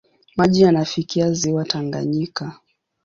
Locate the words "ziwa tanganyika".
1.33-2.59